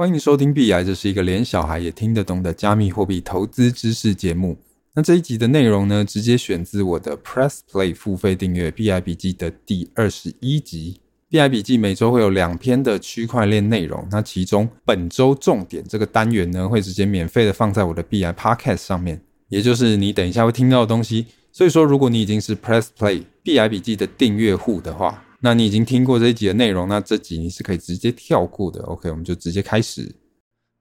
[0.00, 4.56] 欢迎收听币癌，这是一个连小孩也听得懂的加密货币投资知识节目。
[4.94, 11.02] 那这一集的内容呢，直接选自我的 Press Play 付费订阅币癌笔记的第二十一集。
[11.28, 19.20] 币癌笔记每周会有两篇的区块链内容，那其中本周重点这个单元呢，会直接免费的放在我的 B I Podcast 上面，
[19.50, 21.26] 也就是你等一下会听到的东西。
[21.52, 28.82] 所以说，如果你已经是 Press Play 币癌笔记的订阅户的话，那你已经听过这一集的内容，那这集你是可以直接跳过的。
[28.82, 30.14] OK，我们就直接开始。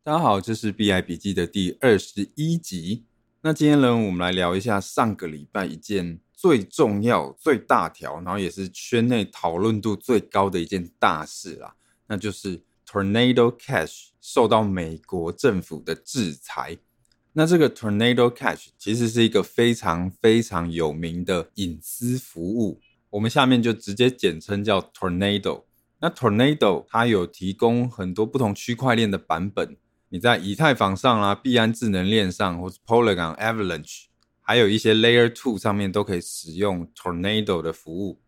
[0.03, 3.05] 大家好，这是 BI 笔记的第二十一集。
[3.41, 11.73] 那今天呢，我们来聊一下上个礼拜一件最重要、最大条，然后也是圈内讨论度最高的一件大事啦，
[12.07, 16.77] 那就是 Tornado Cash 受到美国政府的制裁。
[17.31, 22.81] 那这个 Tornado Cash 其实是一个非常非常有名的隐私服务。
[23.11, 25.63] 我们下面就直接简称叫 Tornado。
[25.99, 29.75] 那 Tornado 它有提供很多不同区块链的版本，
[30.09, 34.03] 你在以太坊上啊、币安智能链上，或是 Polygon、Avalanche，
[34.41, 38.19] 还有一些 Layer Two 上面都可以使用 Tornado 的服务。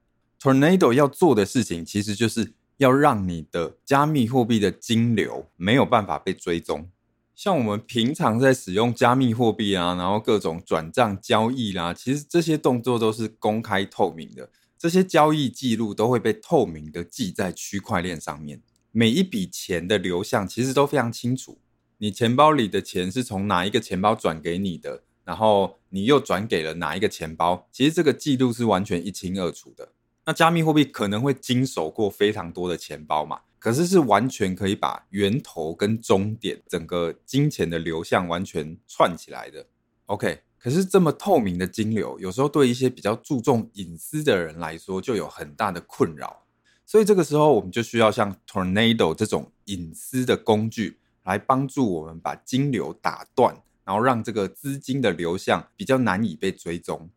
[0.42, 6.90] Tornado 要做的事情，其实就是要让你的加密货币的金流没有办法被追踪。
[7.36, 14.50] 像我们平常在使用加密货币啊，然后各种转账交易啦，其实这些动作都是公开透明的。
[14.82, 21.60] 这些交易记录都会被透明的记在区块链上面，每一笔钱的流向其实都非常清楚。
[22.00, 29.92] 你钱包里的钱是从哪一个钱包转给你的，然后你又转给了哪一个钱包，其实这个记录是完全一清二楚的。
[30.26, 39.64] 那加密货币可能会经手过非常多的钱包嘛，可是是完全可以把源头跟终点整个金钱的流向完全串起来的。
[40.08, 40.42] OK。
[40.62, 46.44] 可是这么透明的金流，有时候对一些比较注重隐私的人来说，就有很大的困扰。
[46.86, 57.09] 所以这个时候，我们就需要像 Tornado 这种隐私的工具，来帮助我们把金流打断，然后让这个资金的流向比较难以被追踪。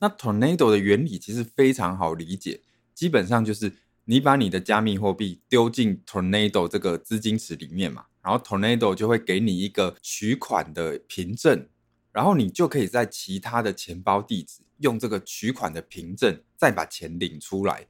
[0.00, 2.62] 那 Tornado 的原理其实非常好理解，
[2.94, 3.72] 基本上就是
[4.06, 11.68] 你把你的加密货币丢进 Tornado 这个资金池里面嘛，然后 Tornado 就会给你一个取款的凭证。
[12.12, 17.86] 然后你就可以在其他的钱包地址用这个取款的凭证再把钱领出来，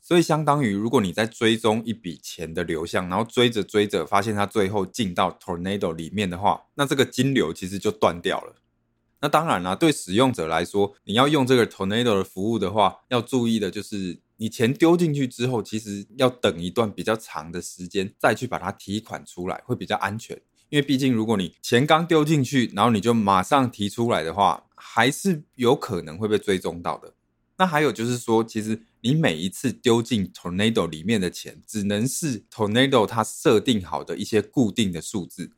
[0.00, 8.56] 所以相当于如果你在追踪一笔钱的流向，然后追着追着发现它最后进到 Tornado 里面的话，那这个金流其实就断掉了。
[9.20, 20.40] 那当然啦，对使用者来说，你要用这个 Tornado 的服务的话，要注意的就是你钱丢进去之后，其实要等一段比较长的时间再去把它提款出来，会比较安全。
[20.72, 27.12] 因为毕竟，如果你钱刚丢进去，然后你就马上提出来的话，还是有可能会被追踪到的。
[27.58, 35.50] 那还有就是说，其实你每一次丢进 Tornado 里面的钱，只能是 Tornado 它设定好的一些固定的数字。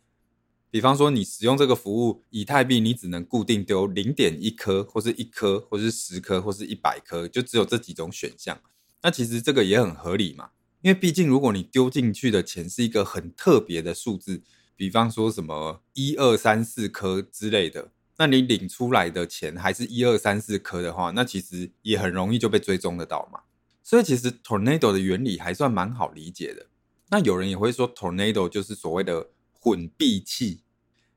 [0.68, 8.60] 比方说，你使用这个服务，以太币你只能固定丢零点一颗，或是一颗，或是十颗，或是一百颗，就只有这几种选项。
[9.02, 10.50] 那其实这个也很合理嘛，
[10.82, 14.42] 因为毕竟如果你丢进去的钱是一个很特别的数字。
[14.76, 23.40] 比方说什么一二三四颗之类的，那你领出来的钱还是一二三四颗的话，那其实也很容易就被追踪得到嘛。
[23.82, 26.66] 所以其实 Tornado 的原理还算蛮好理解的。
[27.10, 29.28] 那有人也会说 Tornado 就是所谓的
[29.60, 30.62] 混币器，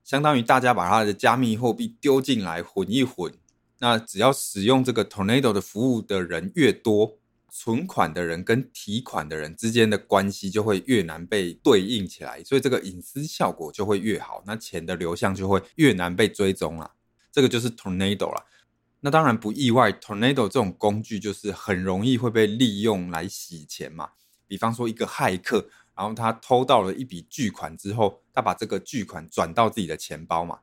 [0.04, 3.34] 相当于大家把它的加密货币丢进来混一混，
[3.80, 7.18] 那只要使用这个 Tornado 的服务的人越多。
[7.60, 16.92] 存款的人跟提款的人之间的关系就会越难被对应起来，所以这个隐私效果就会越好，那钱的流向就会越难被追踪了。
[17.32, 18.46] 这个就是 Tornado 了。
[19.00, 24.12] 那当然不意外，Tornado 这种工具就是很容易会被利用来洗钱嘛。
[24.46, 30.60] 比方说一个骇客，然后他偷到了一笔巨款之后，他把这个巨款转到自己的钱包嘛。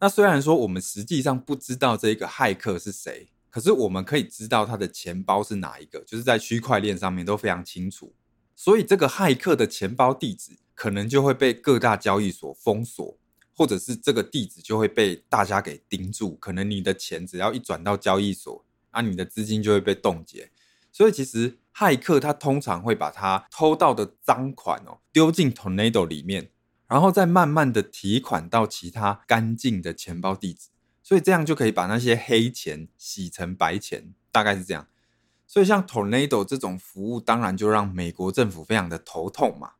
[0.00, 3.28] 那虽然说我们实际上不知道这个骇客是谁。
[3.50, 8.14] 可是我们可以知道他的钱包是哪一个，就是在区块链上面都非常清楚，
[8.54, 13.16] 所以这个骇客的钱包地址可能就会被各大交易所封锁，
[13.54, 20.50] 或者是这个地址就会被大家给盯住，可能你的钱只要一转到交易所，啊，你的资金就会被冻结。
[20.92, 26.50] 所以其实骇客他通常会把他偷到的赃款哦丢进 Tornado 里面，
[26.86, 30.68] 然后再慢慢的提款到其他干净的钱包地址。
[31.08, 34.88] 所以这样就可以把那些黑钱洗成白钱，大概是这样。
[35.46, 39.70] 所以像 Tornado 这种服务，当然就让美国政府非常的头痛嘛，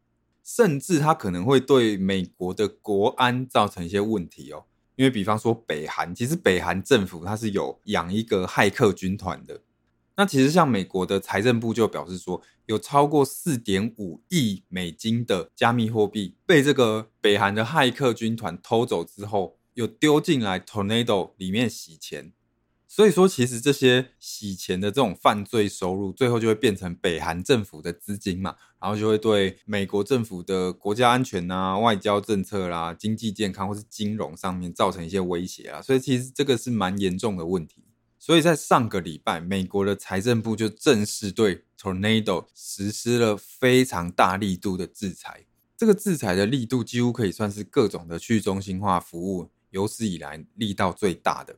[0.43, 4.65] 甚至它可能会对美国的国安造成一些问题哦。
[4.97, 9.61] 因为比方说北韩，其实北韩政府它是有养一个骇客军团的。
[10.17, 22.33] 那其实像美国的财政部就表示说，有超过四点五亿美金的加密货币被这个北韩的骇客军团偷走之后，有丢进来 Tornado 里面洗钱。
[22.89, 35.81] 所以说，其实这些洗钱的这种犯罪收入，最后就会变成北韩政府的资金嘛，然后就会对美国政府的国家安全啊、外交政策啦、经济健康或是金融上面造成一些威胁啊。
[35.81, 37.85] 所以其实这个是蛮严重的问题。
[38.19, 45.45] 所以在上个礼拜，美国的财政部就正式对 Tornado 实施了非常大力度的制裁。
[45.77, 51.57] 这个制裁的力度几乎可以算是各种的去中心化服务有史以来力道最大的。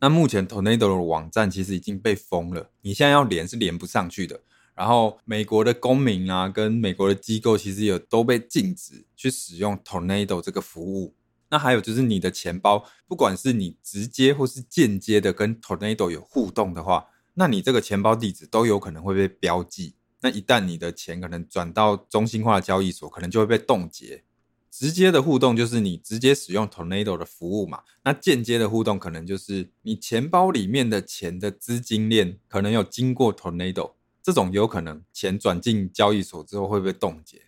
[0.00, 4.40] 那目前 Tornado 的网站其实已经被封了，你现在要连是连不上去的。
[4.74, 11.14] 然后美国的公民啊，跟美国的机构其实也都被禁止去使用 Tornado 这个服务。
[11.50, 19.94] 那还有就是你的钱包，不管是你直接或是间接的跟 Tornado 有互动的话，那你这个钱包地址都有可能会被标记。
[20.22, 24.24] 那一旦你的钱可能转到中心化的交易所，可能就会被冻结。
[24.72, 33.92] 直接的互动就是你直接使用 Tornado 的服务嘛，那间接的互动可能就是你钱包里面的钱的资金链可能有经过 Tornado，
[34.22, 37.42] 这种有可能钱转进交易所之后会被冻结。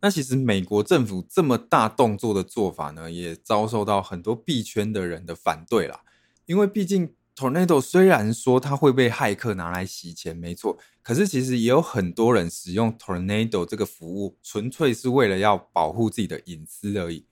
[0.00, 6.00] 那其实美国政府这么大动作的做法呢，也遭受到很多币圈的人的反对啦，
[6.46, 7.14] 因为毕竟。
[7.36, 17.26] Tornado 虽然说它会被骇客拿来洗钱，没错，可是其实也有很多人使用 Tornado 这个服务，纯粹是为了要保护自己的隐私而已。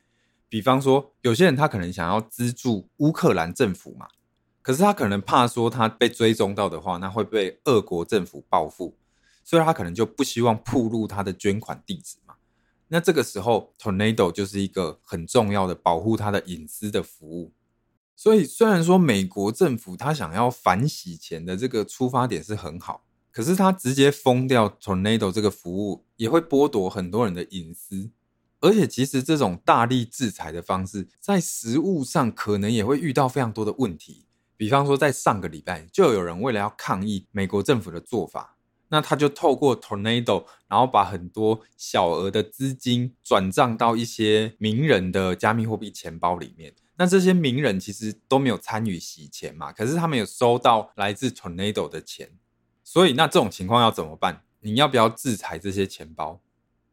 [0.49, 4.09] 比方说，有些人他可能想要资助乌克兰政府嘛，
[4.61, 8.97] 可是他可能怕说他被追踪到的话，那会被俄国政府报复，
[9.45, 12.35] 所以他可能就不希望暴露他的捐款地址嘛。
[12.89, 17.53] 那这个时候，Tornado 就是一个很重要的保护他的隐私的服务。
[18.23, 23.03] 所以，虽然说美国政府他想要反洗钱的这个出发点是很好，
[23.33, 28.13] 可是他直接封掉 Tornado 这个服务，也会剥夺很多人的隐私。
[28.61, 34.27] 而且，其实这种大力制裁的方式，在实务上可能也会遇到非常多的问题。
[34.57, 38.57] 比方说，在上个礼拜，就有人为了要抗议美国政府的做法，
[38.91, 46.73] 那他就透过 Tornado，然后把很多小额的资金转账到一些名人的加密货币钱包里面。
[47.03, 52.31] 那这些名人其实都没有参与洗钱嘛，可是他们有收到来自 Tornado 的钱，
[52.85, 54.45] 所以那这种情况要怎么办？
[54.61, 56.41] 你要不要制裁这些钱包？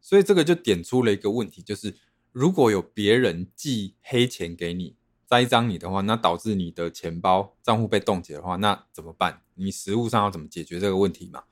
[0.02, 1.94] 所以这个就点出了一个问题，就是
[2.32, 4.96] 如果有别人寄黑钱给你，
[5.28, 9.44] 栽赃你的话，那导致你的钱包账户被冻结的话，那怎么办？
[9.54, 11.44] 你实务上要怎么解决这个问题嘛？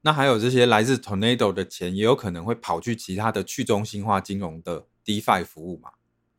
[0.00, 5.90] 那还有这些来自 Tornado 的钱，也有可能会跑去其他的去中心化金融的 DeFi 服务嘛？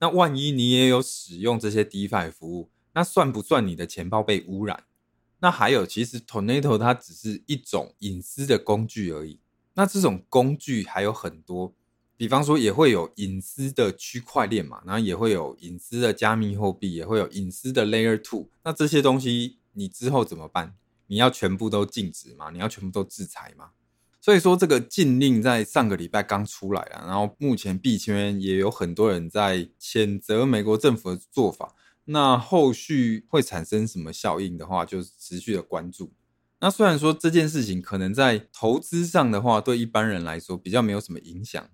[0.01, 4.83] 那万一你也有使用这些 DeFi 服务，那算不算你的钱包被污染？
[5.39, 9.39] 那还有，其实 Tornado 它只是一种隐私的工具而已。
[9.75, 11.74] 那这种工具还有很多，
[12.18, 18.50] 比方说也会有隐私的区块链嘛，然后也会有隐私的加密货币，也会有隐私的 Layer Two。
[18.63, 20.75] 那这些东西你之后怎么办？
[21.06, 22.50] 你要全部都禁止吗？
[22.51, 23.69] 你要全部都制裁吗？
[24.21, 31.73] 所以说，这个禁令在上个礼拜刚出来了，然后目前币圈也有很多人在谴责美国政府的做法。
[32.06, 36.13] 那后续会产生什么效应的话，就持续的关注。
[36.59, 41.69] 那虽然说这件事情可能在投资上的话，对一般人来说比较没有什么影响，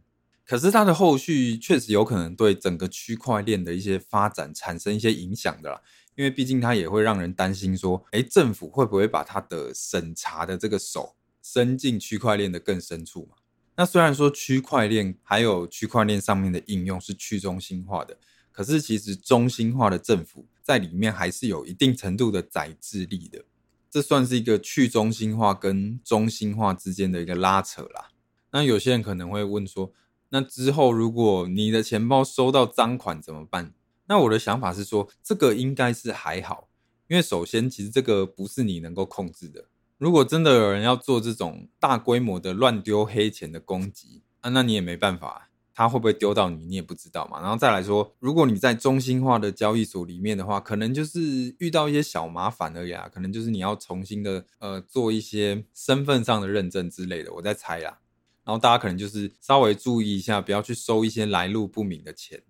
[0.45, 5.81] 可是它的后续确实有可能对整个区块链的一些发展产生一些影响的啦。
[6.15, 11.16] 因为毕竟它也会让人担心说，诶，政府会不会把它的审查的这个手
[11.53, 13.37] 伸进区块链的更深处嘛？
[13.77, 18.17] 那虽然说区块链还有区块链上面的应用是去中心化的，
[18.51, 23.45] 可是其实中心化的政府在里面还是有一定程度的宰制力的。
[23.89, 28.09] 这算是一个去中心化跟中心化之间的一个拉扯啦。
[28.51, 29.93] 那有些人可能会问说，
[30.29, 33.73] 那之后如果你的钱包收到赃款怎么办？
[34.07, 36.67] 那我的想法是说，这个应该是还好，
[37.07, 39.65] 因为首先其实这个不是你能够控制的。
[39.97, 47.41] 如果真的有人要做这种大规模的乱丢黑钱的攻击啊，那你也没办法，他会不会丢到你，你也不知道嘛。
[47.41, 57.99] 然后再来说，如果你在中心化的交易所里面的话，可能就是遇到一些小麻烦而已啊，可能就是你要重新的呃做一些身份上的认证之类的，我在猜啦。
[58.43, 62.43] 然后大家可能就是稍微注意一下，不要去收一些来路不明的钱，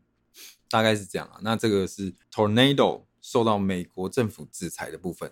[0.70, 1.40] 大概是这样啊。
[1.42, 5.32] 那这个是 Tornado 受到美国政府制裁的部分。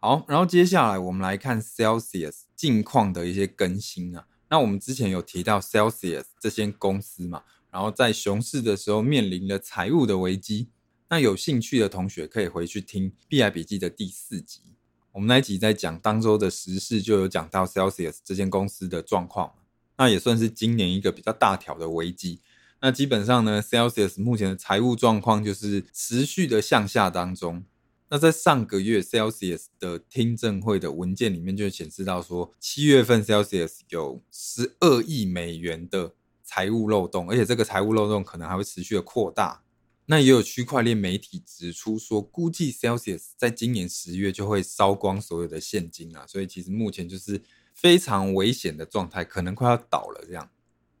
[0.00, 4.26] 好，然后接下来我们来看 Celsius 近况的一些更新啊。
[4.48, 10.68] 那我们之前有提到 Celsius 这间公司嘛，然后在熊市的时候面临了财务的危机。
[11.08, 14.60] 那有兴趣的同学可以回去听币海笔记的第四集，
[15.10, 19.52] 我们那一集在讲当周的时事，就有讲到 Celsius 这间公司的状况。
[19.96, 22.40] 那也算是今年一个比较大条的危机。
[22.80, 27.64] 那基本上呢，Celsius 目前的财务状况就是持续的向下当中。
[28.10, 39.62] 那在上个月 Celsius 的听证会的文件里面就显示到说，七月份 Celsius 有十二亿美元的财务漏洞，而且这个财务漏洞可能还会持续的扩大。
[40.06, 47.42] 那也有区块链媒体指出说，估计 Celsius 在今年十月就会烧光所有的现金啊，所以其实目前就是
[47.74, 50.50] 非常危险的状态，可能快要倒了这样。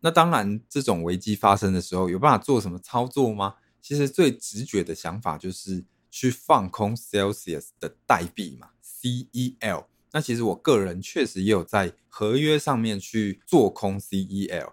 [0.00, 3.54] 那当然，这种危机发生的时候，有办法做什么操作吗？
[3.80, 9.86] 其实最直觉的想法就是去放空 Celsius 的代币嘛，CEL。
[10.12, 14.72] 那其实我个人确实也有在合约上面去做空 CEL，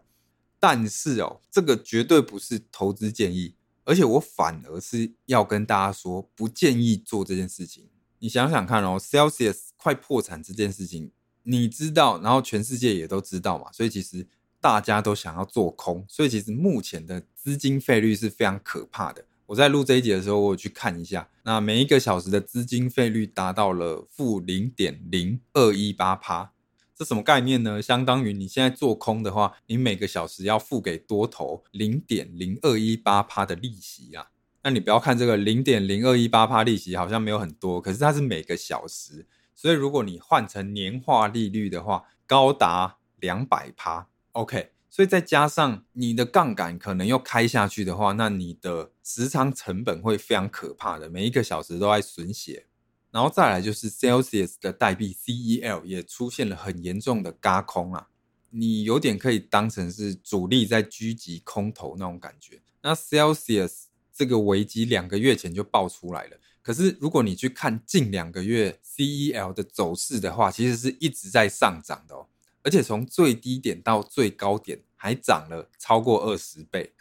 [0.60, 7.90] 但是哦，这个绝对不是投资建议，而且我反而是要跟大家说，不建议做这件事情。
[8.20, 11.12] 你想想看哦，Celsius 快破产这件事情，
[11.44, 14.28] 你知道，然后全世界也都知道嘛，所以其实。
[14.62, 19.24] 大家都想要做空，所以其实目前的资金费率是非常可怕的。
[19.48, 26.52] 我在录这一集的时候，我有去看一下，那每一个小时的资金费率达到了负零点零二一八趴，
[26.96, 27.82] 这什么概念呢？
[27.82, 34.30] 相当于你现在做空的话，你每个小时要付给多头零点零二一八趴的利息啊。
[34.64, 44.08] 那你不要看这个零点零二一八趴利息好像没有很多，可是它是每个小时，所以如果你换成年化利率的话，高达两百趴。
[44.32, 52.68] OK，所以再加上你的杠杆可能又开下去的话，那你的持仓成本会非常可怕的，每一个小时都在损血。
[53.12, 58.08] 然后再来就是 Celsius 的代币 CEL 也出现了很严重的轧空啊，
[58.52, 62.62] 你有点可以当成是主力在狙击空头那种感觉。
[62.82, 72.28] 那 Celsius 这个危机两个月前就爆出来了，可是如果你去看近两个月 CEL 的走势的话，其实是一直在上涨的哦。
[72.66, 76.94] 而且从最低点到最高点还涨了超过二十倍，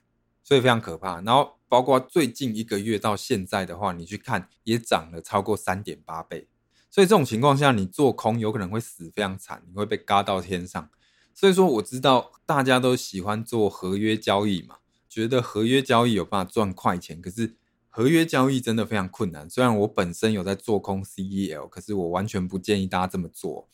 [0.43, 1.23] 所以非常可怕。
[1.23, 6.47] 然后包括最近一个月到现在的话，你去看也涨了超过三点八倍。
[6.91, 10.91] 所以这种情况下，你做空有可能会死非常惨，你会被嘎到天上。
[11.33, 14.77] 所以说我知道大家都喜欢做合约交易嘛，
[15.09, 17.23] 觉得合约交易有办法赚快钱。
[17.23, 17.57] 可是
[17.89, 19.49] 合约交易真的非常困难。
[19.49, 23.67] 虽然我本身有在做空 CEL，可是我完全不建议大家这么做。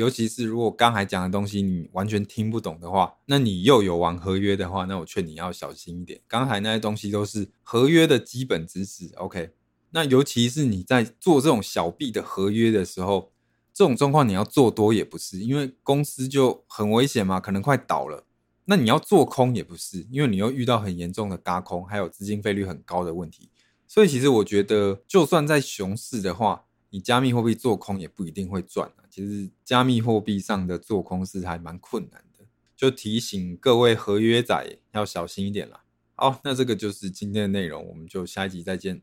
[0.00, 6.18] 尤其是如果刚才讲的东西你完全听不懂的话，那你又有玩合约的话，那我劝你要小心一点。
[6.26, 9.50] 刚才那些东西都是合约的基本知识，OK？
[9.90, 13.30] 那尤其是你在做这种小币的合约的时候，
[13.74, 18.24] 这种状况你要做多也不是，因为公司就很危险嘛，可能快倒了。
[18.64, 23.50] 那你要做空也不是，因为你又遇到很严重的轧空，还有资金费率很高的问题。
[23.86, 28.90] 所以其实我觉得，就算在熊市的话，你加密货币做空也不一定会赚。
[29.10, 32.44] 其实加密货币上的做空是还蛮困难的，
[32.76, 35.84] 就提醒各位合约仔要小心一点啦。
[36.14, 39.02] 好，那这个就是今天的内容，我们就下一集再见。